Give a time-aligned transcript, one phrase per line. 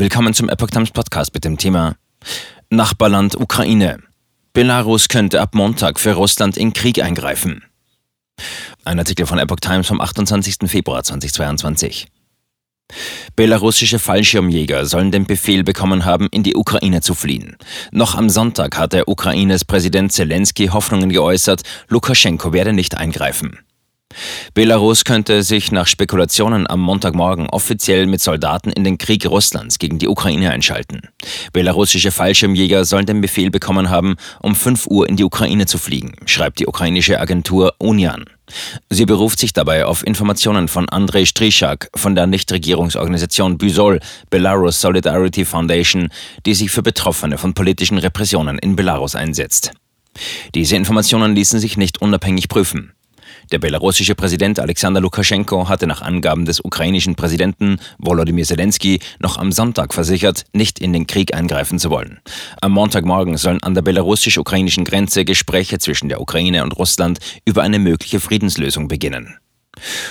[0.00, 1.96] Willkommen zum Epoch Times Podcast mit dem Thema
[2.70, 3.98] Nachbarland Ukraine.
[4.52, 7.64] Belarus könnte ab Montag für Russland in Krieg eingreifen.
[8.84, 10.70] Ein Artikel von Epoch Times vom 28.
[10.70, 12.06] Februar 2022.
[13.34, 17.56] Belarussische Fallschirmjäger sollen den Befehl bekommen haben, in die Ukraine zu fliehen.
[17.90, 23.58] Noch am Sonntag hatte Ukraines Präsident Zelensky Hoffnungen geäußert, Lukaschenko werde nicht eingreifen.
[24.54, 29.98] Belarus könnte sich nach Spekulationen am Montagmorgen offiziell mit Soldaten in den Krieg Russlands gegen
[29.98, 31.02] die Ukraine einschalten.
[31.52, 36.14] Belarussische Fallschirmjäger sollen den Befehl bekommen haben, um 5 Uhr in die Ukraine zu fliegen,
[36.26, 38.24] schreibt die ukrainische Agentur Unian.
[38.88, 44.00] Sie beruft sich dabei auf Informationen von Andrei Strichak von der Nichtregierungsorganisation Bysol,
[44.30, 46.08] Belarus Solidarity Foundation,
[46.46, 49.72] die sich für Betroffene von politischen Repressionen in Belarus einsetzt.
[50.54, 52.92] Diese Informationen ließen sich nicht unabhängig prüfen.
[53.52, 59.52] Der belarussische Präsident Alexander Lukaschenko hatte nach Angaben des ukrainischen Präsidenten Volodymyr Zelensky noch am
[59.52, 62.20] Sonntag versichert, nicht in den Krieg eingreifen zu wollen.
[62.60, 67.78] Am Montagmorgen sollen an der belarussisch-ukrainischen Grenze Gespräche zwischen der Ukraine und Russland über eine
[67.78, 69.38] mögliche Friedenslösung beginnen.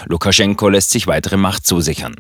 [0.06, 2.16] Lukaschenko lässt sich weitere Macht zusichern.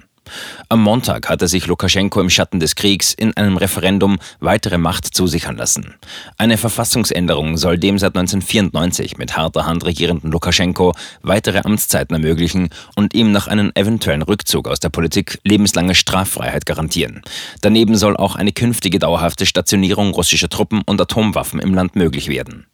[0.70, 5.58] Am Montag hatte sich Lukaschenko im Schatten des Kriegs in einem Referendum weitere Macht zusichern
[5.58, 5.96] lassen.
[6.38, 13.14] Eine Verfassungsänderung soll dem seit 1994 mit harter Hand regierenden Lukaschenko weitere Amtszeiten ermöglichen und
[13.14, 17.22] ihm nach einem eventuellen Rückzug aus der Politik lebenslange Straffreiheit garantieren.
[17.62, 22.66] Daneben soll auch eine künftige dauerhafte Stationierung russischer Truppen und Atomwaffen im Land möglich werden.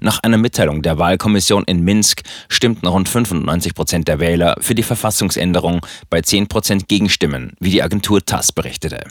[0.00, 4.82] Nach einer Mitteilung der Wahlkommission in Minsk stimmten rund 95 Prozent der Wähler für die
[4.82, 9.04] Verfassungsänderung bei 10 Prozent Gegenstimmen, wie die Agentur TASS berichtete.